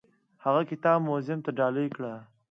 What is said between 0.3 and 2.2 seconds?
هغه کتاب موزیم ته ډالۍ کړ.